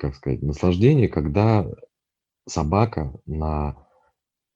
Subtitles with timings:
[0.00, 1.66] как сказать, наслаждение, когда
[2.48, 3.76] собака на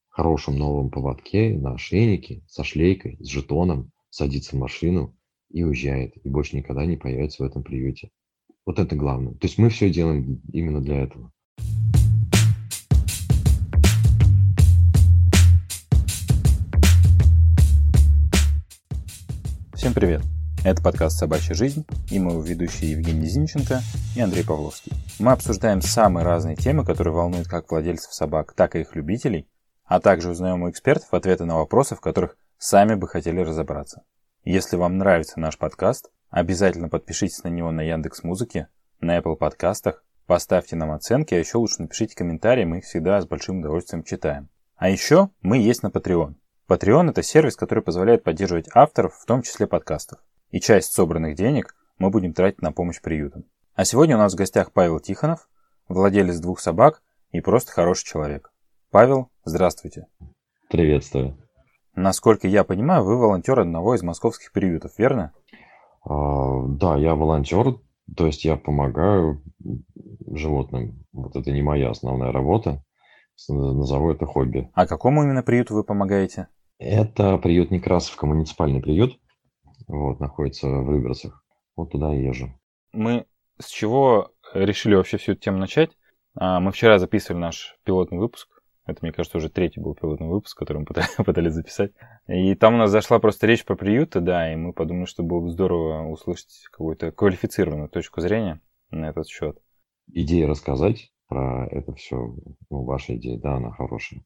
[0.08, 5.14] хорошем новом поводке, на ошейнике, со шлейкой, с жетоном садится в машину
[5.50, 8.10] и уезжает, и больше никогда не появится в этом приюте.
[8.64, 9.34] Вот это главное.
[9.34, 11.30] То есть мы все делаем именно для этого.
[19.74, 20.33] Всем привет!
[20.64, 23.82] Это подкаст «Собачья жизнь» и мы его ведущие Евгений Зинченко
[24.16, 24.92] и Андрей Павловский.
[25.18, 29.46] Мы обсуждаем самые разные темы, которые волнуют как владельцев собак, так и их любителей,
[29.84, 34.04] а также узнаем у экспертов ответы на вопросы, в которых сами бы хотели разобраться.
[34.42, 38.68] Если вам нравится наш подкаст, обязательно подпишитесь на него на Яндекс Музыке,
[39.00, 43.26] на Apple подкастах, поставьте нам оценки, а еще лучше напишите комментарии, мы их всегда с
[43.26, 44.48] большим удовольствием читаем.
[44.76, 46.36] А еще мы есть на Patreon.
[46.70, 50.20] Patreon– это сервис, который позволяет поддерживать авторов, в том числе подкастов
[50.54, 53.44] и часть собранных денег мы будем тратить на помощь приютам.
[53.74, 55.48] А сегодня у нас в гостях Павел Тихонов,
[55.88, 57.02] владелец двух собак
[57.32, 58.52] и просто хороший человек.
[58.92, 60.06] Павел, здравствуйте.
[60.70, 61.36] Приветствую.
[61.96, 65.32] Насколько я понимаю, вы волонтер одного из московских приютов, верно?
[66.04, 67.80] А, да, я волонтер,
[68.16, 69.42] то есть я помогаю
[70.24, 71.04] животным.
[71.12, 72.84] Вот это не моя основная работа,
[73.48, 74.70] назову это хобби.
[74.74, 76.46] А какому именно приюту вы помогаете?
[76.78, 79.18] Это приют Некрасовка, муниципальный приют.
[79.86, 81.44] Вот, находится в Люберцах.
[81.76, 82.48] Вот туда и езжу.
[82.92, 83.26] Мы
[83.58, 85.90] с чего решили вообще всю эту тему начать?
[86.36, 88.48] А, мы вчера записывали наш пилотный выпуск.
[88.86, 90.86] Это, мне кажется, уже третий был пилотный выпуск, который мы
[91.24, 91.92] пытались, записать.
[92.26, 95.40] И там у нас зашла просто речь про приюты, да, и мы подумали, что было
[95.40, 99.58] бы здорово услышать какую-то квалифицированную точку зрения на этот счет.
[100.12, 102.16] Идея рассказать про это все,
[102.70, 104.22] ну, ваша идея, да, она хорошая.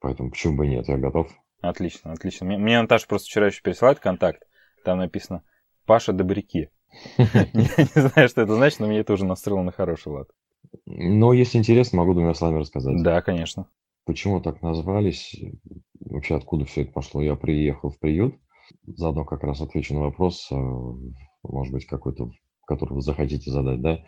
[0.00, 1.30] Поэтому почему бы нет, я готов.
[1.60, 2.46] Отлично, отлично.
[2.46, 4.42] Мне Наташа просто вчера еще пересылает контакт.
[4.84, 5.42] Там написано
[5.86, 6.70] «Паша Добряки».
[7.18, 10.28] Не знаю, что это значит, но мне это уже настроило на хороший лад.
[10.86, 13.02] Но если интересно, могу, думаю, с вами рассказать.
[13.02, 13.66] Да, конечно.
[14.04, 15.36] Почему так назвались?
[16.00, 17.20] Вообще, откуда все это пошло?
[17.20, 18.34] Я приехал в приют,
[18.86, 20.56] заодно как раз отвечу на вопрос, э,
[21.42, 22.30] может быть, какой-то,
[22.66, 23.98] который вы захотите задать, да?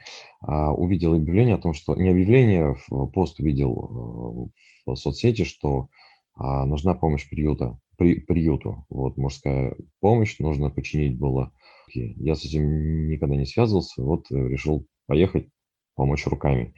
[0.40, 1.94] А, увидел объявление о том, что...
[1.94, 2.76] Не объявление,
[3.12, 4.50] пост увидел
[4.86, 5.88] э, в соцсети, что
[6.34, 8.84] а, нужна помощь приюта при, приюту.
[8.90, 11.52] Вот, мужская помощь, нужно починить было.
[11.94, 15.48] Я с этим никогда не связывался, вот э, решил поехать,
[15.94, 16.74] помочь руками.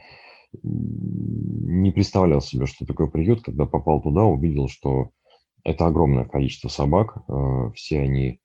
[0.63, 5.11] Не представлял себе, что такое приют, когда попал туда, увидел, что
[5.65, 8.41] это огромное количество собак, э, все они,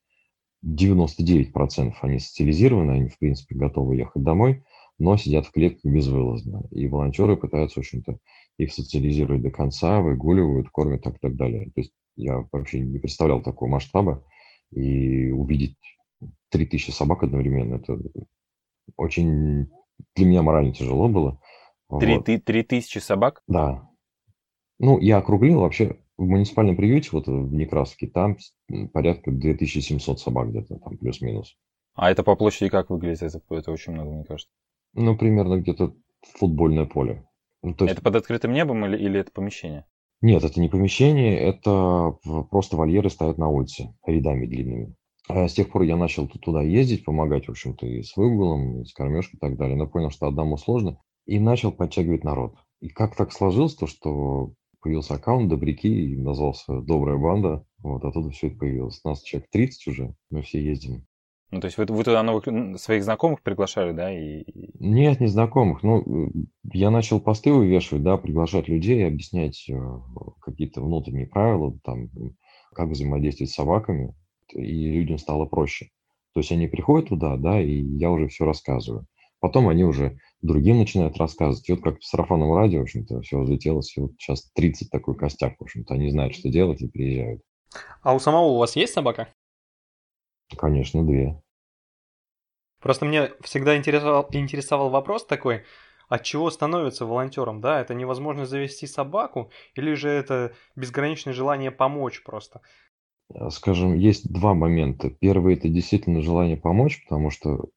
[0.66, 4.64] 99% они социализированы, они, в принципе, готовы ехать домой,
[5.00, 6.64] но сидят в клетках безвылазно.
[6.72, 8.20] И волонтеры пытаются, в общем-то,
[8.58, 11.66] их социализировать до конца, выгуливают, кормят и так далее.
[11.66, 14.24] То есть я вообще не представлял такого масштаба.
[14.72, 15.78] И увидеть
[16.50, 18.00] 3000 собак одновременно, это
[18.98, 19.70] очень
[20.16, 21.40] для меня морально тяжело было.
[22.00, 22.26] Три, вот.
[22.26, 23.42] три тысячи собак?
[23.48, 23.90] Да.
[24.78, 28.38] Ну, я округлил вообще в муниципальном приюте, вот в Некрасовке, там
[28.94, 31.58] порядка 2700 собак где-то, там плюс-минус.
[31.96, 33.24] А это по площади как выглядит?
[33.24, 34.54] Это, это очень много, мне кажется.
[34.94, 37.28] Ну, примерно где-то футбольное поле.
[37.64, 37.94] Ну, то есть...
[37.94, 39.86] Это под открытым небом или, или это помещение?
[40.22, 42.18] Нет, это не помещение, это
[42.52, 44.96] просто вольеры стоят на улице рядами длинными.
[45.30, 48.86] А с тех пор я начал туда ездить, помогать, в общем-то, и с выгулом, и
[48.86, 49.78] с кормежкой и так далее.
[49.78, 52.56] Но понял, что одному сложно, и начал подтягивать народ.
[52.82, 58.32] И как так сложилось, то, что появился аккаунт Добряки, и назвался Добрая банда, вот, оттуда
[58.32, 59.04] все это появилось.
[59.04, 61.06] Нас человек 30 уже, мы все ездим.
[61.52, 62.46] Ну, то есть вы, вы туда новых
[62.80, 64.12] своих знакомых приглашали, да?
[64.12, 64.46] И...
[64.80, 65.82] Нет, не знакомых.
[65.82, 66.32] Ну,
[66.72, 69.74] я начал посты вывешивать, да, приглашать людей, объяснять э,
[70.42, 72.10] какие-то внутренние правила, там,
[72.74, 74.16] как взаимодействовать с собаками,
[74.54, 75.90] и людям стало проще.
[76.34, 79.08] То есть они приходят туда, да, и я уже все рассказываю.
[79.40, 81.68] Потом они уже другим начинают рассказывать.
[81.68, 83.96] И вот как в сарафанном радио, в общем-то, все разлетелось.
[83.98, 85.94] И вот сейчас 30 такой костяк, в общем-то.
[85.94, 87.42] Они знают, что делать и приезжают.
[88.02, 89.30] А у самого у вас есть собака?
[90.58, 91.42] Конечно, две.
[92.82, 95.64] Просто мне всегда интересовал, интересовал вопрос такой,
[96.08, 97.82] от чего становится волонтером, да?
[97.82, 102.62] Это невозможно завести собаку или же это безграничное желание помочь просто?
[103.34, 105.10] Э, скажем, есть два момента.
[105.10, 107.70] Первый– это действительно желание помочь, потому что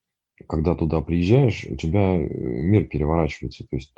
[0.48, 3.64] когда туда приезжаешь, у тебя э, мир переворачивается.
[3.68, 3.94] То есть,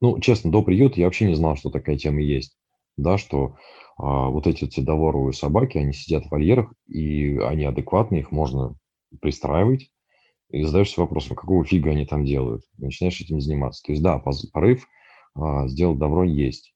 [0.00, 2.56] ну, честно, до приюта я вообще не знал, что такая тема есть.
[2.96, 3.56] Да, что
[3.98, 8.74] вот эти цедоворовые собаки, они сидят в вольерах, и они адекватные, их можно
[9.20, 9.90] пристраивать,
[10.52, 12.62] и задаешься вопросом, какого фига они там делают.
[12.76, 13.82] начинаешь этим заниматься.
[13.84, 14.22] То есть, да,
[14.52, 14.86] порыв
[15.34, 16.74] а, сделать добро есть.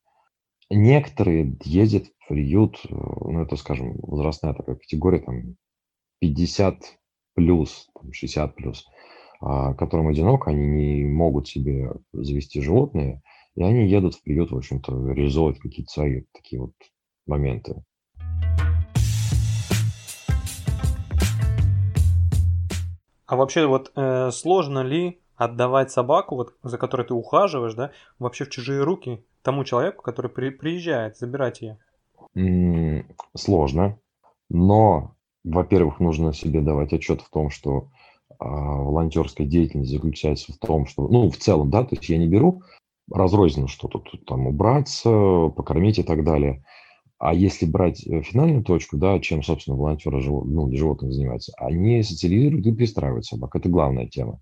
[0.71, 5.57] Некоторые ездят в приют, э, ну, это, скажем, возрастная такая категория, там,
[6.21, 6.99] 50
[7.35, 8.85] плюс, 60 плюс.
[9.41, 13.23] а, которым одиноко, они не могут себе завести животные,
[13.55, 16.73] и они едут в приют, в общем-то, реализовывать какие-то свои такие вот
[17.27, 17.83] моменты.
[23.27, 28.45] А вообще вот э, сложно ли отдавать собаку, вот, за которой ты ухаживаешь, да, вообще
[28.45, 31.79] в чужие руки тому человеку, который при, приезжает забирать ее?
[33.35, 33.99] Сложно,
[34.49, 35.15] но,
[35.45, 37.89] во-первых, нужно себе давать отчет в том, что
[38.39, 42.29] а, волонтерская деятельность заключается в том, что, ну, в целом, да, то есть я не
[42.29, 42.63] беру
[43.11, 46.65] разрозненно что-то там убраться, покормить и так далее.
[47.19, 52.67] А если брать э, финальную точку, да, чем, собственно, волонтеры ну, животных занимаются, они социализируют
[52.67, 53.57] и пристраивают собак.
[53.57, 54.41] Это главная тема.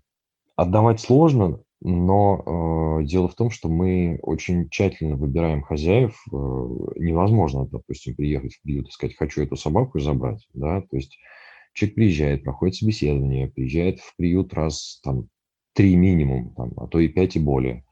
[0.57, 6.21] Отдавать сложно, но э, дело в том, что мы очень тщательно выбираем хозяев.
[6.31, 6.35] Э,
[6.97, 10.45] невозможно, допустим, приехать в приют и сказать, хочу эту собаку забрать.
[10.53, 10.81] Да?
[10.81, 11.17] То есть
[11.73, 15.27] человек приезжает, проходит собеседование, приезжает в приют раз там
[15.73, 17.85] три минимум, там, а то и пять и более.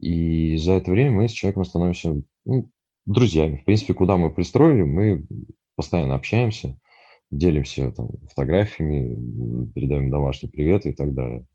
[0.00, 2.70] И за это время мы с человеком становимся ну,
[3.06, 3.56] друзьями.
[3.56, 5.26] В принципе, куда мы пристроили, мы
[5.76, 6.78] постоянно общаемся,
[7.30, 11.46] делимся там, фотографиями, передаем домашний привет и так далее.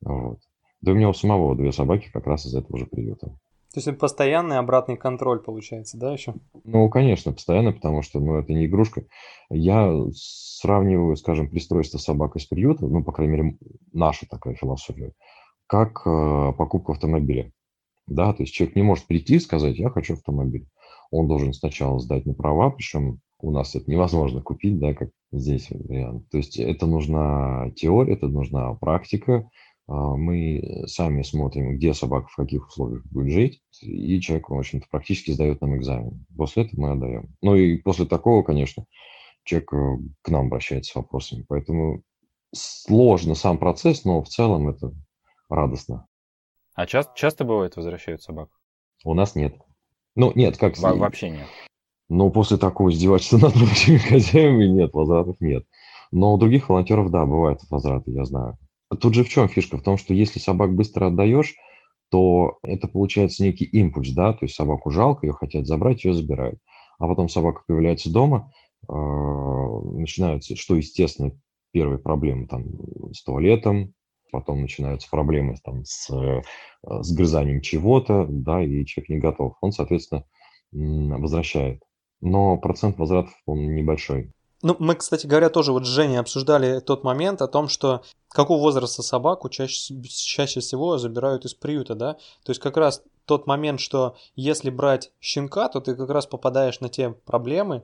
[0.00, 0.40] Вот.
[0.80, 3.28] Да у меня у самого две собаки как раз из этого же приюта.
[3.72, 6.34] То есть это постоянный обратный контроль получается, да, еще?
[6.64, 9.06] Ну, конечно, постоянно, потому что, ну, это не игрушка.
[9.48, 13.58] Я сравниваю, скажем, пристройство собак из приюта, ну, по крайней мере,
[13.94, 15.12] наша такая философия,
[15.66, 17.50] как э, покупка автомобиля.
[18.06, 20.66] Да, то есть человек не может прийти и сказать, я хочу автомобиль.
[21.12, 25.68] Он должен сначала сдать на права, причем у нас это невозможно купить, да, как здесь
[25.70, 26.28] вариант.
[26.30, 29.48] То есть это нужна теория, это нужна практика,
[29.88, 34.86] а, мы сами смотрим, где собака в каких условиях будет жить, и человек, в общем-то,
[34.90, 36.24] практически сдает нам экзамен.
[36.36, 37.34] После этого мы отдаем.
[37.42, 38.86] Ну и после такого, конечно,
[39.44, 41.44] человек э, к нам обращается с вопросами.
[41.48, 42.02] Поэтому
[42.54, 44.92] сложно сам процесс, но в целом это
[45.48, 46.06] радостно.
[46.74, 48.48] А часто, часто бывает возвращают собак?
[49.04, 49.56] У нас нет.
[50.14, 50.78] Ну, нет, как...
[50.78, 51.46] Во- вообще нет.
[52.08, 55.64] Но после такого издевательства над другими хозяевами нет, возвратов нет.
[56.10, 58.58] Но у других волонтеров, да, бывают возвраты, я знаю.
[59.00, 59.78] Тут же в чем фишка?
[59.78, 61.54] В том, что если собак быстро отдаешь,
[62.10, 66.58] то это получается некий импульс, да, то есть собаку жалко, ее хотят забрать, ее забирают.
[66.98, 68.52] А потом собака появляется дома,
[68.86, 71.32] э, начинаются, что естественно,
[71.72, 72.64] первые проблемы там
[73.14, 73.94] с туалетом,
[74.32, 76.42] потом начинаются проблемы там с э,
[76.82, 79.54] сгрызанием чего-то, да, и человек не готов.
[79.60, 80.24] Он, соответственно,
[80.72, 81.82] возвращает.
[82.20, 84.32] Но процент возвратов, он небольшой.
[84.62, 88.60] Ну, мы, кстати говоря, тоже вот с Женей обсуждали тот момент о том, что какого
[88.60, 92.14] возраста собаку чаще, чаще всего забирают из приюта, да?
[92.44, 96.78] То есть как раз тот момент, что если брать щенка, то ты как раз попадаешь
[96.80, 97.82] на те проблемы,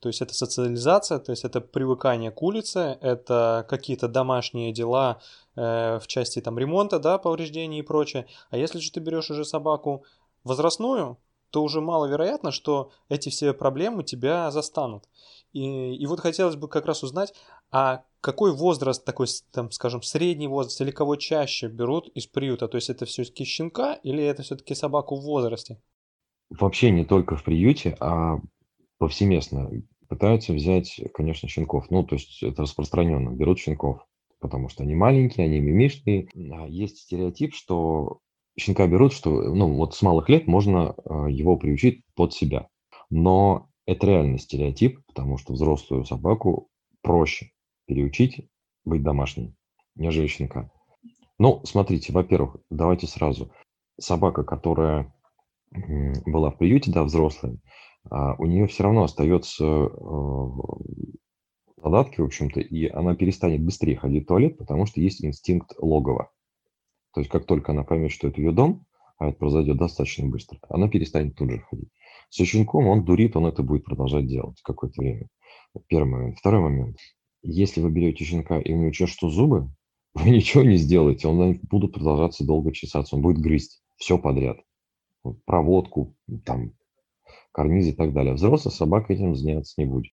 [0.00, 5.20] то есть это социализация, то есть это привыкание к улице, это какие-то домашние дела
[5.56, 8.26] э, в части там ремонта, да, повреждений и прочее.
[8.48, 10.04] А если же ты берешь уже собаку
[10.42, 11.18] возрастную,
[11.50, 15.04] то уже маловероятно, что эти все проблемы тебя застанут.
[15.52, 17.34] И, и вот хотелось бы как раз узнать,
[17.70, 22.68] а какой возраст такой, там, скажем, средний возраст или кого чаще берут из приюта?
[22.68, 25.78] То есть это все-таки щенка или это все-таки собаку в возрасте?
[26.48, 28.38] Вообще не только в приюте, а
[29.00, 29.70] повсеместно.
[30.08, 31.90] Пытаются взять, конечно, щенков.
[31.90, 33.30] Ну, то есть это распространенно.
[33.30, 34.06] Берут щенков,
[34.40, 36.28] потому что они маленькие, они мимишные.
[36.52, 38.20] А есть стереотип, что
[38.58, 42.68] щенка берут, что ну, вот с малых лет можно а, его приучить под себя.
[43.08, 46.68] Но это реальный стереотип, потому что взрослую собаку
[47.00, 47.52] проще
[47.86, 48.48] переучить
[48.84, 49.54] быть домашней,
[49.94, 50.70] нежели щенка.
[51.38, 53.50] Ну, смотрите, во-первых, давайте сразу.
[53.98, 55.14] Собака, которая
[56.26, 57.56] была в приюте, да, взрослая,
[58.08, 60.46] у нее все равно остается э,
[61.82, 66.30] задатки, в общем-то, и она перестанет быстрее ходить в туалет, потому что есть инстинкт логова.
[67.12, 68.86] То есть как только она поймет, что это ее дом,
[69.18, 71.90] а это произойдет достаточно быстро, она перестанет тут же ходить.
[72.30, 75.26] С щенком он дурит, он это будет продолжать делать какое-то время.
[75.88, 76.38] Первый момент.
[76.38, 76.96] Второй момент.
[77.42, 79.70] Если вы берете щенка и у него чешутся зубы,
[80.14, 84.58] вы ничего не сделаете, он будет продолжаться долго чесаться, он будет грызть все подряд.
[85.44, 86.72] Проводку, там,
[87.52, 88.34] карниз и так далее.
[88.34, 90.12] Взрослая собака этим заняться не будет.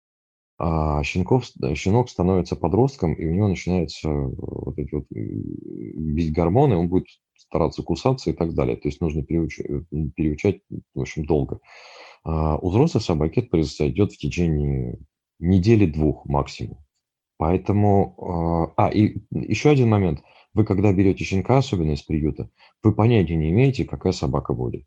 [0.58, 6.90] А щенков, щенок становится подростком, и у него начинаются вот эти вот бить гормоны, он
[6.90, 8.76] будет стараться кусаться и так далее.
[8.78, 9.68] То есть нужно переучать,
[10.16, 10.62] переучать
[10.94, 11.60] в общем, долго.
[12.24, 15.00] А у взрослой собаки это произойдет в течение
[15.40, 16.78] недели-двух максимум.
[17.38, 18.72] Поэтому...
[18.78, 20.22] А, а, и еще один момент.
[20.54, 22.50] Вы, когда берете щенка, особенно из приюта,
[22.84, 24.86] вы понятия не имеете, какая собака будет.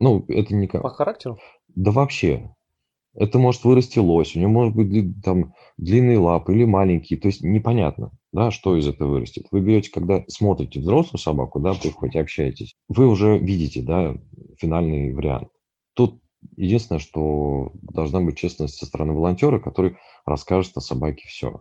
[0.00, 0.66] Ну, это не.
[0.68, 1.38] По характеру?
[1.74, 2.54] Да вообще.
[3.14, 7.42] Это может вырасти лось, у него может быть там длинные лапы или маленькие, то есть
[7.42, 9.46] непонятно, да, что из этого вырастет.
[9.50, 14.14] Вы берете, когда смотрите взрослую собаку, да, приходите, общаетесь, вы уже видите, да,
[14.58, 15.48] финальный вариант.
[15.94, 16.22] Тут
[16.56, 21.60] единственное, что должна быть честность со стороны волонтера, который расскажет о собаке все.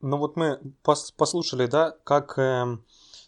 [0.00, 2.78] Ну вот мы пос послушали, да, как э,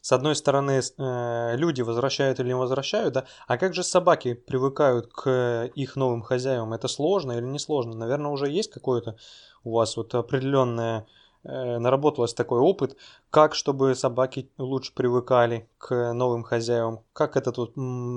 [0.01, 5.09] с одной стороны э, люди возвращают или не возвращают, да, а как же собаки привыкают
[5.13, 6.73] к их новым хозяевам?
[6.73, 7.95] Это сложно или не сложно?
[7.95, 9.17] Наверное, уже есть какое-то
[9.65, 11.07] у вас вот определенное
[11.45, 12.97] э, наработалось такой опыт,
[13.31, 17.75] как чтобы собаки лучше привыкали к новым хозяевам, как этот вот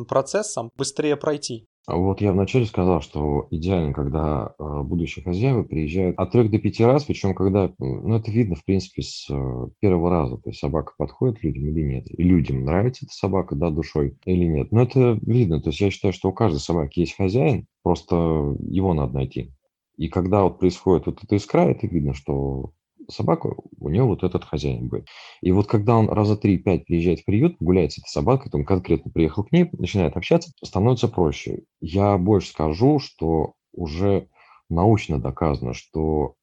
[0.08, 1.68] процесс сам быстрее пройти?
[1.86, 6.58] А вот я вначале сказал, что идеально, когда э, будущие хозяева приезжают от трех до
[6.58, 10.62] пяти раз, причем когда, ну, это видно, в принципе, с э, первого раза, то есть
[10.62, 14.72] собака подходит людям или нет, и людям нравится эта собака, да, душой или нет.
[14.72, 18.94] Но это видно, то есть я считаю, что у каждой собаки есть хозяин, просто его
[18.94, 19.52] надо найти.
[19.98, 22.72] И когда вот происходит вот эта искра, это видно, что
[23.10, 25.08] собака, у нее вот этот хозяин будет.
[25.42, 29.12] И вот когда он раза три-пять приезжает в приют, гуляет с этой собакой, он конкретно
[29.12, 31.64] приехал к ней, начинает общаться, становится проще.
[31.82, 34.28] Я больше скажу, что уже
[34.70, 36.36] научно доказано, что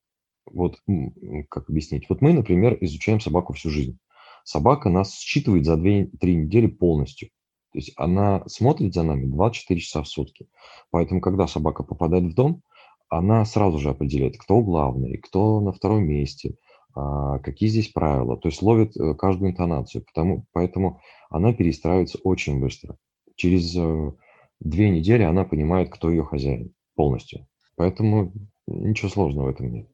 [0.50, 0.78] вот,
[1.48, 3.98] как объяснить, вот мы, например, изучаем собаку всю жизнь.
[4.44, 7.28] Собака нас считывает за 2-3 недели полностью.
[7.72, 10.48] То есть она смотрит за нами 24 часа в сутки.
[10.90, 12.62] Поэтому, когда собака попадает в дом,
[13.10, 16.54] она сразу же определяет, кто главный, кто на втором месте,
[16.94, 22.60] а, какие здесь правила, то есть ловит э, каждую интонацию, потому, поэтому она перестраивается очень
[22.60, 22.96] быстро.
[23.36, 24.12] Через э,
[24.60, 27.46] две недели она понимает, кто ее хозяин полностью.
[27.76, 28.32] Поэтому
[28.66, 29.88] ничего сложного в этом нет.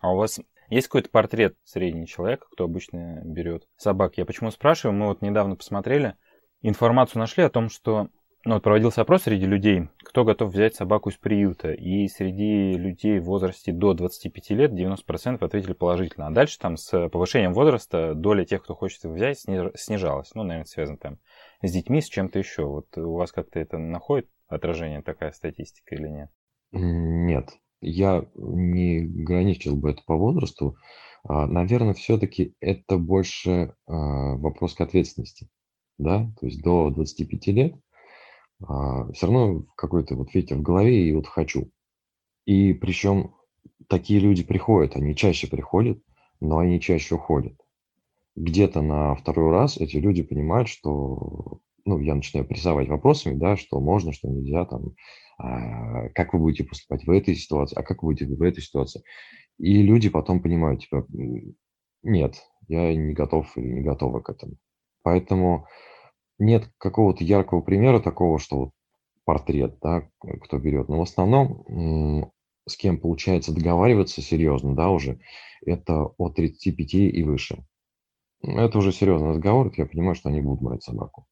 [0.00, 4.18] А у вас есть какой-то портрет среднего человека, кто обычно берет собак?
[4.18, 4.96] Я почему спрашиваю?
[4.96, 6.16] Мы вот недавно посмотрели,
[6.60, 8.08] информацию нашли о том, что
[8.44, 11.72] ну, вот проводился опрос среди людей, кто готов взять собаку из приюта.
[11.72, 16.26] И среди людей в возрасте до 25 лет 90% ответили положительно.
[16.26, 20.34] А дальше там с повышением возраста доля тех, кто хочет их взять, снижалась.
[20.34, 21.18] Ну, наверное, связано там
[21.62, 22.64] с детьми, с чем-то еще.
[22.64, 26.30] Вот у вас как-то это находит отражение, такая статистика или нет?
[26.72, 30.76] Нет, я не граничил бы это по возрасту.
[31.22, 35.48] А, наверное, все-таки это больше а, вопрос к ответственности.
[35.98, 36.28] Да?
[36.40, 37.74] То есть до 25 лет–
[38.68, 41.70] а, все равно какой-то вот ветер в голове и вот хочу.
[42.44, 43.34] И причем
[43.88, 46.02] такие люди приходят, они чаще приходят,
[46.40, 47.54] но они чаще уходят.
[48.34, 53.80] Где-то на второй раз эти люди понимают, что ну, я начинаю прессовать вопросами, да, что
[53.80, 54.94] можно, что нельзя, там,
[55.38, 59.02] а, как вы будете поступать в этой ситуации, а как вы будете в этой ситуации.
[59.58, 61.06] И люди потом понимают, типа,
[62.02, 64.56] нет, я не готов или не готова к этому.
[65.02, 65.66] Поэтому
[66.42, 68.70] нет какого-то яркого примера такого, что вот
[69.24, 70.08] портрет, да,
[70.42, 70.88] кто берет.
[70.88, 72.32] Но в основном
[72.66, 75.20] с кем получается договариваться серьезно, да, уже,
[75.64, 77.64] это от 35 и выше.
[78.42, 81.26] Это уже серьезный разговор, я понимаю, что они будут брать собаку.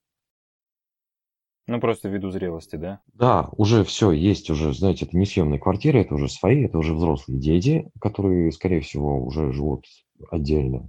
[1.67, 3.01] Ну, просто ввиду зрелости, да?
[3.15, 6.95] Да, уже все, есть уже, знаете, это не съемные квартиры, это уже свои, это уже
[6.95, 9.85] взрослые дети, которые, скорее всего, уже живут
[10.31, 10.89] отдельно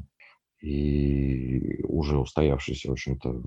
[0.60, 3.44] и уже устоявшиеся, в общем-то,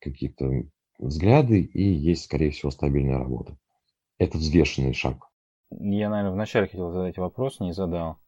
[0.00, 0.64] какие-то
[0.98, 3.56] взгляды и есть, скорее всего, стабильная работа.
[4.18, 5.28] Это взвешенный шаг.
[5.70, 8.18] Я, наверное, вначале хотел задать вопрос, не задал.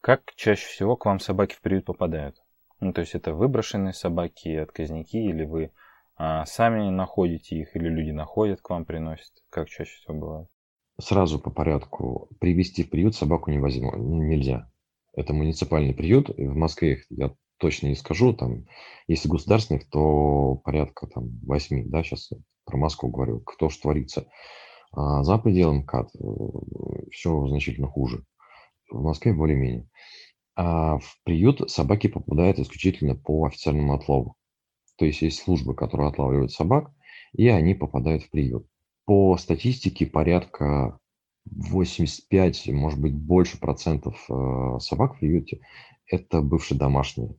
[0.00, 2.36] Как чаще всего к вам собаки в приют попадают?
[2.80, 5.72] Ну, то есть это выброшенные собаки, отказники, или вы
[6.16, 9.32] а, сами находите их, или люди находят к вам, приносят?
[9.50, 10.48] Как чаще всего бывает?
[10.98, 12.28] Сразу по порядку.
[12.40, 14.70] Привести в приют собаку не возьму, нельзя.
[15.14, 16.28] Это муниципальный приют.
[16.28, 18.66] В Москве я точно не скажу, там,
[19.06, 22.30] если государственных, то порядка там 8, да, сейчас
[22.64, 24.26] про Москву говорю, кто что творится.
[24.92, 26.18] А за пределами МКАД э,
[27.10, 28.24] все значительно хуже.
[28.90, 29.88] В Москве более-менее.
[30.54, 34.36] А в приют собаки попадают исключительно по официальному отлову.
[34.96, 36.90] То есть есть службы, которые отлавливают собак,
[37.32, 38.66] и они попадают в приют.
[39.04, 40.98] По статистике порядка
[41.44, 45.60] 85, может быть, больше процентов э, собак в приюте–
[46.06, 47.36] это бывшие домашние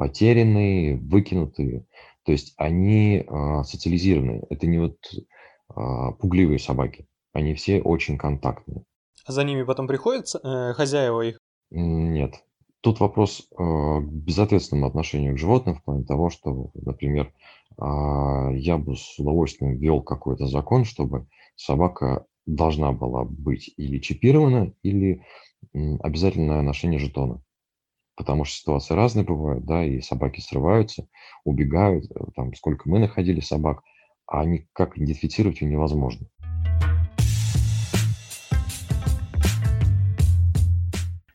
[0.00, 1.84] потерянные, выкинутые.
[2.24, 4.46] То есть они э, социализированные.
[4.48, 7.06] Это не вот э, пугливые собаки.
[7.34, 8.82] Они все очень контактные.
[9.26, 11.38] А за ними потом приходят э, хозяева их?
[11.70, 12.42] Нет.
[12.80, 17.30] Тут вопрос э, к безответственному отношению к животным в плане того, что, например,
[17.76, 21.26] э, я бы с удовольствием ввел какой-то закон, чтобы
[21.56, 25.22] собака должна была быть или чипирована, или
[25.74, 27.42] обязательное ношение жетона
[28.20, 31.08] потому что ситуации разные бывают, да, и собаки срываются,
[31.44, 33.82] убегают, э, там, сколько мы находили собак,
[34.26, 36.26] а никак идентифицировать ее невозможно.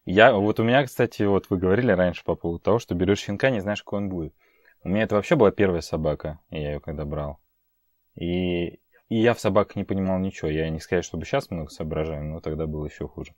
[0.05, 3.49] Я, вот у меня, кстати, вот вы говорили раньше по поводу того, что берешь щенка,
[3.49, 4.35] не знаешь, какой он будет.
[4.83, 7.39] У меня это вообще была первая собака, я ее когда брал.
[8.13, 10.51] И, и я в собаках не понимал ничего.
[10.51, 13.33] Я не сказать, чтобы сейчас много соображаю, но тогда было еще хуже.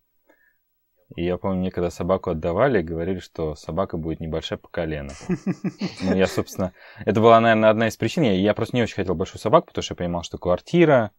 [1.16, 5.14] И я помню, мне когда собаку отдавали, говорили, что собака будет небольшая по колено.
[6.02, 6.74] Ну, я, собственно...
[7.06, 8.24] Это была, наверное, одна из причин.
[8.24, 11.12] Я, просто не очень хотел большую собаку, потому что я понимал, что квартира,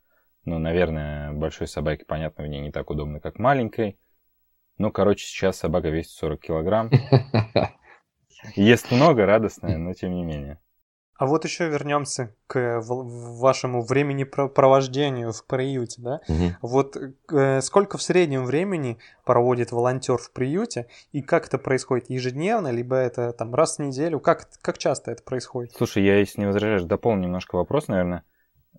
[0.44, 3.98] ну, наверное, большой собаке, понятно, в ней не так удобно, как маленькой.
[4.76, 6.90] Ну, короче, сейчас собака весит 40 килограмм.
[8.54, 10.60] Ест много, радостная, но тем не менее.
[11.18, 16.20] А вот еще вернемся к вашему времени провождению в приюте, да?
[16.28, 16.56] Мгм.
[16.62, 16.96] Вот
[17.32, 22.94] э, сколько в среднем времени проводит волонтер в приюте, и как это происходит ежедневно, либо
[22.94, 24.20] это там раз в неделю?
[24.20, 25.72] Как, как часто это происходит?
[25.76, 28.22] Слушай, я, если не возражаешь, дополню немножко вопрос, наверное.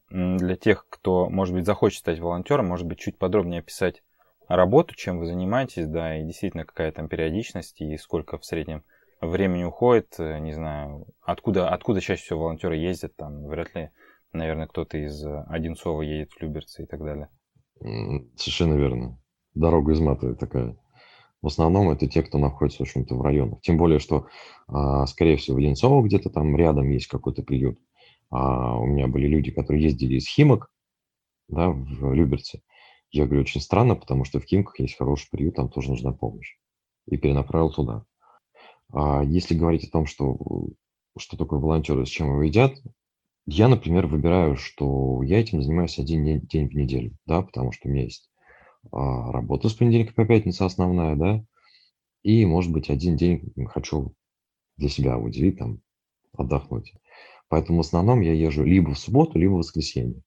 [0.09, 4.01] Для тех, кто, может быть, захочет стать волонтером, может быть, чуть подробнее описать
[4.47, 8.83] работу, чем вы занимаетесь, да, и действительно какая там периодичность, и сколько в среднем
[9.21, 13.91] времени уходит, э, не знаю, откуда, откуда чаще всего волонтеры ездят, там, вряд ли,
[14.31, 17.29] наверное, кто-то из э, Одинцова едет в Люберцы и так далее.
[18.35, 19.19] Совершенно верно.
[19.53, 20.77] Дорога изматывает такая.
[21.41, 23.61] В основном это те, кто находится, в общем-то, в районах.
[23.61, 24.27] Тем более, что,
[24.67, 27.79] а, скорее всего, в Ленцово где-то там рядом есть какой-то приют.
[28.29, 30.69] А у меня были люди, которые ездили из Химок,
[31.47, 32.61] да, в Люберцы.
[33.11, 36.57] Я говорю, очень странно, потому что в Химках есть хороший приют, там тоже нужна помощь.
[37.07, 38.05] И перенаправил туда.
[38.91, 40.37] А если говорить о том, что,
[41.17, 42.73] что такое волонтеры, с чем его едят,
[43.45, 47.91] я, например, выбираю, что я этим занимаюсь один день, в неделю, да, потому что у
[47.91, 48.29] меня есть
[48.91, 51.43] а, работа с понедельника по пятницу основная, да,
[52.23, 54.13] и, может быть, один день хочу
[54.77, 55.81] для себя уделить, там,
[56.37, 56.93] отдохнуть.
[57.47, 60.21] Поэтому в основном я езжу либо в субботу, либо в воскресенье.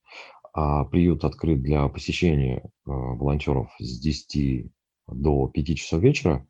[0.53, 4.71] А приют открыт для посещения э, волонтеров с 10
[5.09, 6.47] до 5 часов вечера.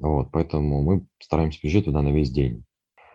[0.00, 2.64] Вот, поэтому мы стараемся приезжать туда на весь день.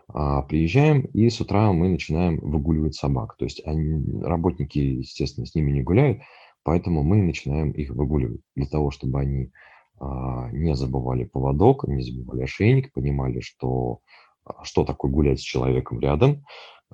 [0.07, 3.35] А, приезжаем, и с утра мы начинаем выгуливать собак.
[3.37, 6.21] То есть они, работники, естественно, с ними не гуляют,
[6.63, 9.51] поэтому мы начинаем их выгуливать для того, чтобы они
[9.99, 13.99] а, не забывали поводок, не забывали ошейник, понимали, что,
[14.43, 16.45] а, что такое гулять с человеком рядом,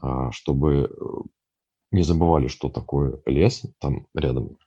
[0.01, 1.04] а, чтобы э,
[1.91, 4.58] не забывали, что такое лес, там рядом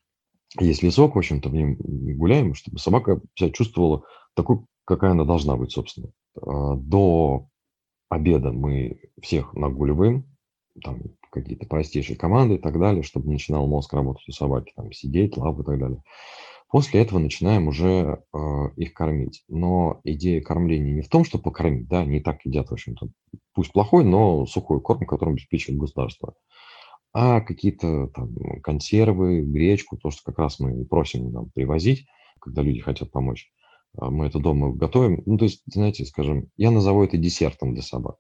[0.61, 5.57] есть лесок, в общем-то, в нем гуляем, чтобы собака себя чувствовала такой, какая она должна
[5.57, 6.11] быть, собственно.
[6.41, 7.49] А, До
[8.09, 10.25] обеда мы всех нагуливаем,
[10.83, 15.37] там какие-то простейшие команды и так далее, чтобы начинал мозг работать у собаки, там сидеть,
[15.37, 16.03] лапы и так далее.
[16.69, 18.39] После этого начинаем уже э,
[18.77, 19.45] их кормить.
[19.49, 23.11] Но идея кормления не в том, что покормить, да, не так едят, в общем-то,
[23.53, 26.35] пусть плохой, но сухой корм, которым обеспечивает государство,
[27.13, 32.07] а какие-то там консервы, гречку, то, что как раз мы просим нам привозить,
[32.41, 33.53] когда люди хотят помочь.
[33.97, 35.23] А Мы это дома готовим.
[35.27, 38.17] Ну, то есть, знаете, скажем, я назову это десертом для собак.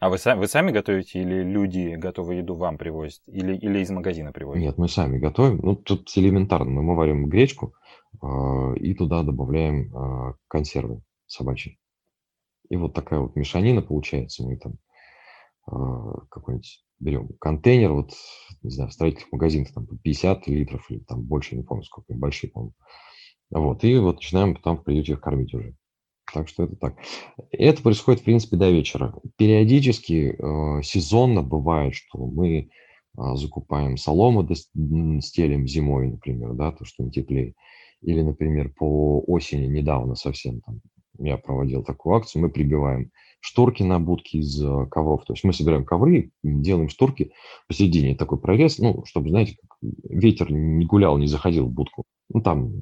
[0.00, 3.20] А вы, сами, вы сами готовите или люди готовую еду вам привозят?
[3.26, 4.62] Или, или из магазина привозят?
[4.62, 5.58] Нет, мы сами готовим.
[5.62, 6.80] Ну, тут элементарно.
[6.82, 7.74] Мы варим гречку
[8.22, 11.78] а, и туда добавляем а, консервы собачьи.
[12.70, 14.44] И вот такая вот мешанина получается.
[14.44, 14.74] Мы там
[15.66, 18.12] а, какой-нибудь берем контейнер, вот,
[18.62, 22.14] не знаю, в строительных магазинах там по 50 литров или там больше, не помню сколько,
[22.14, 22.74] большие, по-моему.
[23.50, 25.74] Вот, и вот начинаем потом в приюте их кормить уже.
[26.32, 26.96] Так что это так.
[27.50, 29.14] Это происходит, в принципе, до вечера.
[29.36, 32.70] Периодически, э, сезонно бывает, что мы
[33.18, 34.48] а, закупаем солому,
[35.20, 37.54] стелим зимой, например, да, то, что не теплее.
[38.00, 40.80] Или, например, по осени, недавно совсем там,
[41.18, 45.24] я проводил такую акцию, мы прибиваем шторки на будки из э, ковров.
[45.24, 47.32] То есть мы собираем ковры, делаем шторки,
[47.66, 52.04] посередине такой прорез, ну, чтобы, знаете, ветер не гулял, не заходил в будку.
[52.28, 52.72] Ну, там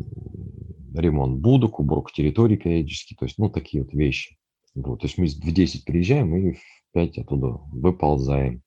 [1.01, 4.37] ремонт будок, уборка территории периодически, то есть, ну, такие вот вещи.
[4.75, 6.61] Вот, то есть мы в 10 приезжаем и в
[6.93, 8.63] 5 оттуда выползаем.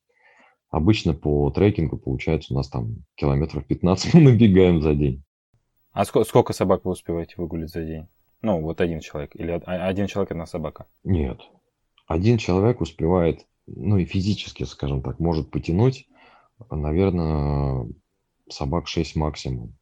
[0.69, 5.23] Обычно по трекингу получается у нас там километров 15 мы набегаем за день.
[5.91, 8.07] А сколько, сколько собак вы успеваете выгулить за день?
[8.41, 9.35] Ну, вот один человек.
[9.35, 10.85] Или а- один человек, одна собака.
[11.03, 11.41] Нет.
[12.07, 16.07] Один человек успевает, ну и физически, скажем так, может потянуть,
[16.69, 17.87] наверное,
[18.49, 19.78] собак 6 максимум.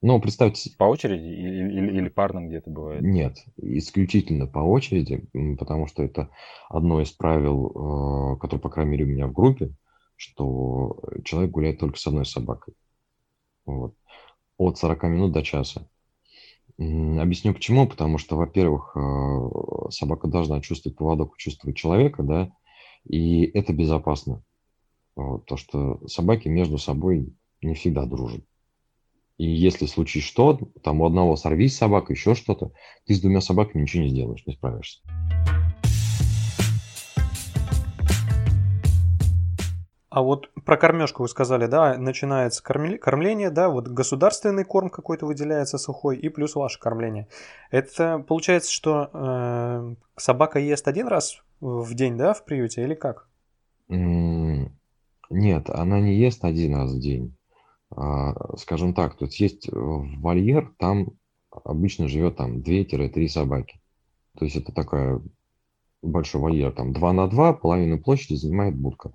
[0.00, 3.02] Ну, представьте, По очереди или, или, или парно где-то бывает?
[3.02, 5.26] нет, исключительно по очереди,
[5.58, 6.30] потому что это
[6.68, 9.74] одно из правил, э, которое, по крайней мере, у меня в группе,
[10.14, 12.74] что человек гуляет только с одной собакой.
[13.66, 13.94] Вот.
[14.56, 15.88] От 40 минут до часа.
[16.78, 17.88] Объясню почему.
[17.88, 22.52] Потому что, во-первых, э, собака должна чувствовать поводок, чувствовать человека, да,
[23.04, 24.42] и это безопасно.
[25.16, 28.44] Вот, то, что собаки между собой не всегда дружат.
[29.38, 32.72] И если случись что, там у одного сорвись собака, еще что-то,
[33.06, 35.00] ты с двумя собаками ничего не сделаешь, не справишься.
[40.10, 45.78] А вот про кормежку вы сказали, да, начинается кормление, да, вот государственный корм какой-то выделяется
[45.78, 47.28] сухой и плюс ваше кормление.
[47.70, 53.28] Это получается, что э, собака ест один раз в день, да, в приюте или как?
[53.88, 57.37] Нет, она не ест один раз в день.
[58.00, 61.08] А, скажем так, тут есть вольер, там
[61.50, 63.80] обычно живет там 2-3 собаки.
[64.38, 65.20] То есть это такая
[66.00, 69.12] большой вольер, там 2 на 2, половину площади занимает будка.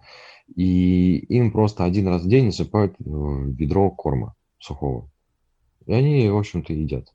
[0.53, 5.09] И им просто один раз в день насыпают э, ведро корма сухого.
[5.85, 7.13] И они, в общем-то, едят.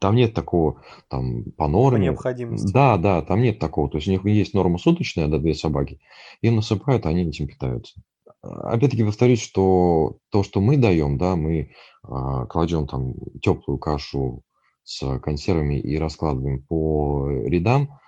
[0.00, 1.98] Там нет такого, там, по норме.
[1.98, 2.72] По необходимости.
[2.72, 3.88] Да, да, там нет такого.
[3.88, 6.00] То есть у них есть норма суточная, до две собаки.
[6.42, 8.02] Им насыпают, а они этим питаются.
[8.44, 14.42] Опять-таки повторюсь, что то, что мы даем, да, мы а, кладем там теплую кашу
[14.82, 17.98] с консервами и раскладываем по рядам,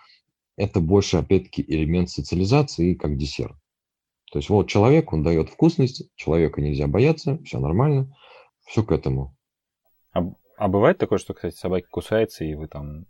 [0.57, 3.57] это больше, опять-таки, элемент социализации, как десерт.
[4.33, 8.15] То есть вот человек, он дает вкусность, человека нельзя бояться, все нормально,
[8.67, 9.37] все к этому.
[10.13, 10.21] А,
[10.59, 13.07] а бывает такое, что, кстати, собака кусается, и вы там...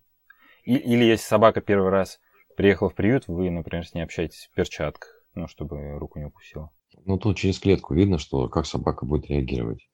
[0.64, 2.20] И, или если собака первый раз
[2.56, 6.70] приехала в приют, вы, например, с ней общаетесь в перчатках, ну, чтобы руку не укусила.
[7.06, 9.88] Ну, тут через клетку видно, что как собака будет реагировать.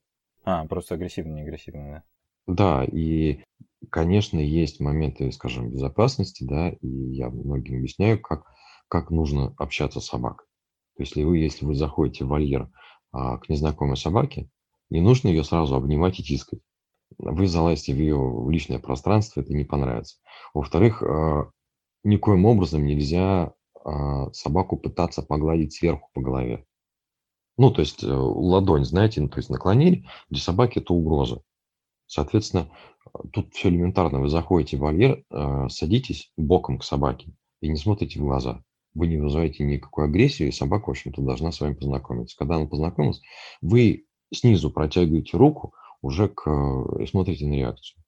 [0.45, 2.05] А, просто агрессивно, не агрессивно,
[2.47, 2.55] да?
[2.55, 3.45] Да, и,
[3.91, 8.45] конечно, есть моменты, скажем, безопасности, да, и я многим объясняю, как,
[8.89, 10.47] как нужно общаться с собакой.
[10.97, 12.71] То есть, если вы, если вы заходите в вольер
[13.13, 14.49] а, к незнакомой собаке,
[14.89, 16.61] не нужно ее сразу обнимать и тискать.
[17.19, 20.17] Вы залазите в ее личное пространство, это не понравится.
[20.55, 21.51] Во-вторых, а,
[22.05, 23.53] никоим образом нельзя
[23.85, 26.65] а, собаку пытаться погладить сверху по голове.
[27.57, 31.43] Ну, то есть э, ладонь, знаете, ну, то есть наклонили, для собаки это угроза.
[32.07, 32.69] Соответственно,
[33.33, 34.21] тут все элементарно.
[34.21, 38.63] Вы заходите в вольер, э, садитесь боком к собаке и не смотрите в глаза
[38.95, 42.37] вы не вызываете никакую агрессию, и собака, в общем-то, должна с вами познакомиться.
[42.37, 43.21] Когда она познакомилась,
[43.61, 46.51] вы снизу протягиваете руку уже к,
[47.01, 48.03] и смотрите на реакцию.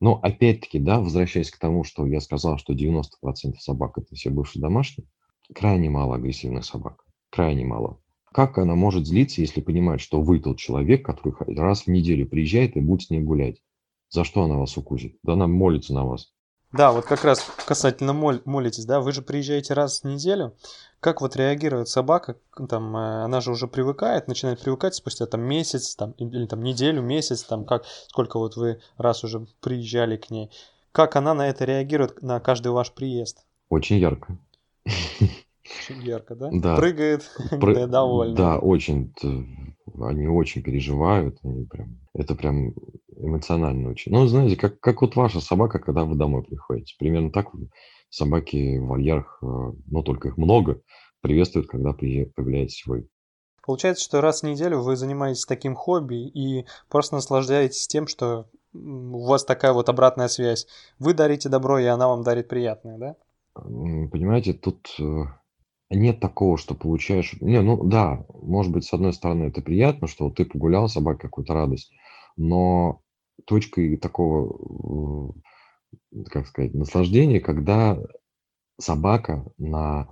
[0.00, 3.04] Но опять-таки, да, возвращаясь к тому, что я сказал, что 90%
[3.58, 5.08] собак это все бывшие домашние,
[5.54, 7.04] крайне мало агрессивных собак.
[7.30, 8.00] Крайне мало.
[8.32, 12.76] Как она может злиться, если понимает, что вы тот человек, который раз в неделю приезжает
[12.76, 13.60] и будет с ней гулять?
[14.08, 15.18] За что она вас укусит?
[15.22, 16.32] Да она молится на вас.
[16.72, 20.54] Да, вот как раз касательно моль, молитесь, да, вы же приезжаете раз в неделю.
[21.00, 22.36] Как вот реагирует собака?
[22.68, 27.02] Там, э, она же уже привыкает, начинает привыкать спустя там месяц, там, или там неделю,
[27.02, 30.50] месяц, там, как, сколько вот вы раз уже приезжали к ней.
[30.92, 33.44] Как она на это реагирует, на каждый ваш приезд?
[33.68, 34.38] Очень ярко.
[35.80, 36.50] Очень ярко, да?
[36.52, 36.76] Да.
[36.76, 37.86] Прыгает, Пры...
[37.86, 38.36] довольна.
[38.36, 39.12] Да, очень.
[39.98, 41.38] Они очень переживают.
[41.42, 42.74] Они прям, это прям
[43.16, 44.12] эмоционально очень.
[44.12, 46.94] Ну, знаете, как, как вот ваша собака, когда вы домой приходите.
[46.98, 47.48] Примерно так
[48.10, 50.80] собаки в вольерах, э, но только их много,
[51.20, 53.08] приветствуют, когда появляетесь вы.
[53.64, 59.26] Получается, что раз в неделю вы занимаетесь таким хобби и просто наслаждаетесь тем, что у
[59.26, 60.66] вас такая вот обратная связь.
[60.98, 63.16] Вы дарите добро, и она вам дарит приятное, да?
[63.54, 65.24] Понимаете, тут э,
[65.90, 67.34] нет такого, что получаешь...
[67.40, 71.52] Не, ну да, может быть, с одной стороны, это приятно, что ты погулял, собака какую-то
[71.52, 71.92] радость,
[72.36, 73.02] но
[73.44, 75.34] точкой такого,
[76.12, 77.98] э, как сказать, наслаждения, когда
[78.78, 80.08] собака на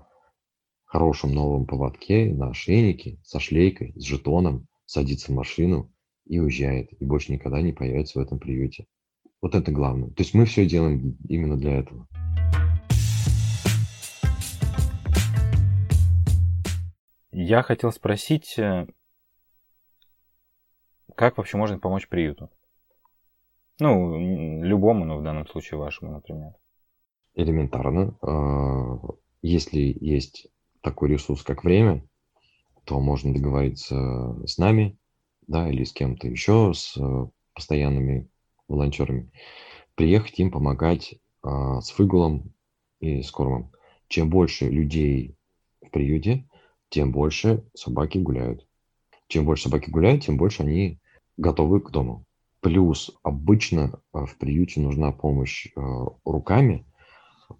[0.85, 5.93] хорошем новом поводке, на ошейнике, со шлейкой, с жетоном садится в машину
[6.27, 8.87] и уезжает, и больше никогда не появится в этом приюте.
[9.41, 10.09] Вот это главное.
[10.11, 12.09] То есть мы все делаем именно для этого.
[17.40, 18.88] Я хотел спросить, э,
[21.14, 22.51] как вообще можно помочь приюту?
[23.79, 26.55] Ну, любому, но в данном случае вашему, например.
[27.35, 28.18] Элементарно.
[28.22, 28.98] А,
[29.40, 30.48] если есть
[30.81, 32.05] такой ресурс, как время,
[32.83, 34.98] то можно договориться с нами,
[35.46, 38.29] да, или с кем-то еще, с э, постоянными
[38.66, 39.31] волонтерами,
[39.94, 42.53] приехать им помогать а, с выгулом
[42.98, 43.70] и с кормом.
[44.09, 45.37] Чем больше людей
[45.81, 46.48] в приюте,
[46.88, 48.66] тем больше собаки гуляют.
[49.29, 50.98] Чем больше собаки гуляют, тем больше они
[51.37, 52.24] готовы к дому.
[52.61, 55.81] Плюс обычно э, в приюте нужна помощь э,
[56.24, 56.87] руками,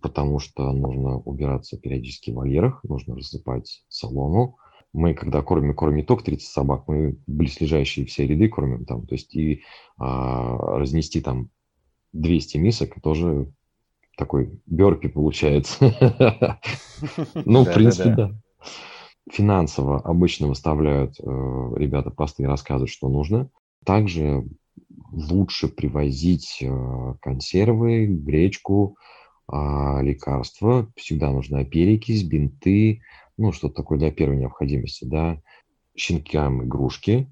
[0.01, 4.59] потому что нужно убираться периодически в вольерах, нужно рассыпать солому.
[4.93, 9.07] Мы, когда кормим, кормим не только 30 собак, мы близлежащие все ряды кормим там.
[9.07, 9.63] То есть и
[9.99, 11.51] а, разнести там
[12.13, 13.53] 200 мисок тоже
[14.17, 16.59] такой берпи получается.
[17.45, 18.33] Ну, в принципе, да.
[19.31, 21.23] Финансово обычно выставляют э,
[21.77, 23.51] ребята посты и рассказывают, что нужно.
[23.85, 24.45] Также
[25.13, 28.97] лучше привозить э, консервы, гречку,
[29.51, 29.57] э,
[30.03, 30.91] лекарства.
[30.97, 33.03] Всегда нужна перекись, бинты,
[33.37, 35.41] ну, что-то такое для первой необходимости, да.
[35.97, 37.29] Щенкам игрушки,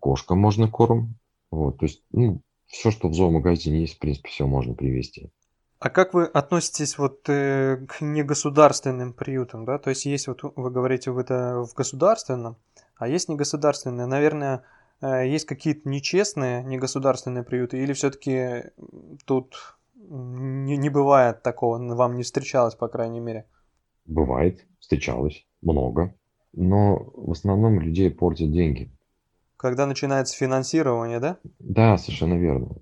[0.00, 1.16] кошкам можно корм.
[1.50, 5.30] Вот, то есть, ну, все, что в зоомагазине есть, в принципе, все можно привезти.
[5.78, 9.78] А как вы относитесь вот э, к негосударственным приютам, да?
[9.78, 12.56] То есть есть вот вы говорите в это в государственном,
[12.96, 14.06] а есть негосударственные.
[14.06, 14.62] Наверное,
[15.02, 18.70] э, есть какие-то нечестные негосударственные приюты, или все-таки
[19.26, 23.46] тут не, не бывает такого, вам не встречалось, по крайней мере?
[24.06, 26.14] Бывает, встречалось, много.
[26.52, 28.90] Но в основном людей портят деньги.
[29.58, 31.38] Когда начинается финансирование, да?
[31.58, 32.76] Да, совершенно верно.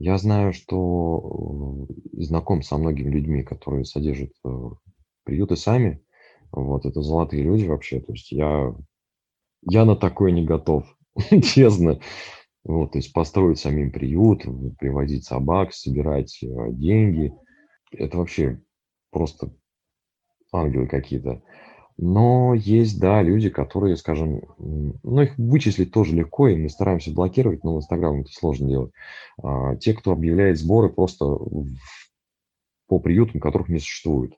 [0.00, 4.48] Я знаю, что э, знаком со многими людьми, которые содержат э,
[5.24, 6.02] приюты сами.
[6.52, 8.00] Вот, это золотые люди вообще.
[8.00, 8.74] То есть я,
[9.68, 10.86] я на такое не готов,
[11.44, 12.00] честно.
[12.64, 14.44] Вот, то есть построить самим приют,
[14.78, 17.34] приводить собак, собирать э, деньги.
[17.92, 18.62] Это вообще
[19.10, 19.54] просто
[20.50, 21.42] ангелы какие-то.
[22.02, 27.62] Но есть, да, люди, которые, скажем, ну, их вычислить тоже легко, и мы стараемся блокировать,
[27.62, 28.92] но в Инстаграм это сложно делать.
[29.42, 31.26] А, те, кто объявляет сборы просто
[32.86, 34.32] по приютам, которых не существует.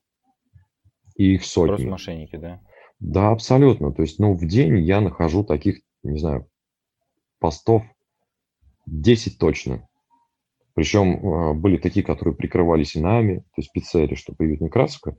[1.15, 1.69] И их сотни.
[1.69, 2.61] Просто мошенники, да?
[2.99, 3.93] Да, абсолютно.
[3.93, 6.49] То есть, ну, в день я нахожу таких, не знаю,
[7.39, 7.85] постов
[8.87, 9.89] 10 точно.
[10.75, 15.17] Причем а, были такие, которые прикрывались именами, то есть пиццерии, что приют Некрасовка,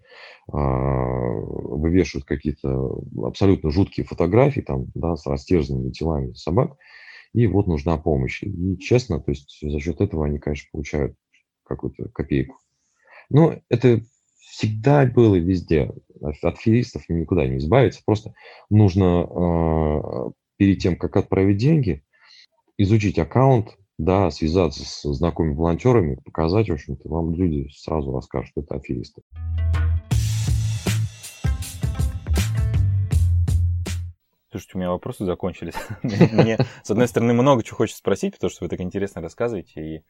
[0.52, 6.78] а, вывешивают какие-то абсолютно жуткие фотографии там, да, с растерзанными телами собак,
[7.34, 8.44] и вот нужна помощь.
[8.44, 11.16] И честно, то есть за счет этого они, конечно, получают
[11.64, 12.58] какую-то копейку.
[13.30, 14.02] Но это
[14.38, 15.92] всегда было везде.
[16.22, 18.02] От аферистов никуда не избавиться.
[18.06, 18.34] Просто
[18.70, 22.04] нужно э, перед тем, как отправить деньги,
[22.78, 28.62] изучить аккаунт, да, связаться с знакомыми волонтерами, показать, в общем-то, вам люди сразу расскажут, что
[28.62, 29.22] это аферисты.
[34.52, 35.74] Слушайте, у меня вопросы закончились.
[36.04, 40.04] Мне, с одной стороны, много чего хочется спросить, потому что вы так интересно рассказываете, и,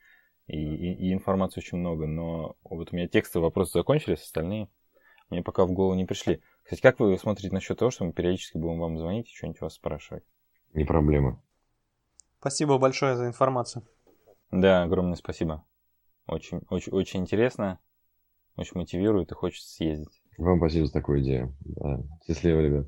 [0.48, 4.68] и, и информации очень много, но вот у меня текстовые вопросы закончились, остальные
[5.30, 6.42] мне пока в голову не пришли.
[6.64, 9.74] Кстати, как вы смотрите насчет того, что мы периодически будем вам звонить и что-нибудь вас
[9.74, 10.24] спрашивать?
[10.74, 11.42] Не проблема.
[12.44, 13.86] Спасибо большое за информацию.
[14.52, 15.64] Да, огромное спасибо.
[16.28, 17.80] Очень, очень, очень интересно,
[18.58, 20.22] очень мотивирует и хочется съездить.
[20.38, 21.56] Вам спасибо за такую идею.
[21.62, 22.02] Да.
[22.28, 22.88] Счастливо, ребят.